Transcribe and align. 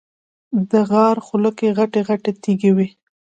د 0.71 0.71
غار 0.89 1.17
خوله 1.25 1.51
کې 1.57 1.67
غټې 1.77 2.01
غټې 2.09 2.31
تیږې 2.43 2.71
دي. 2.77 2.87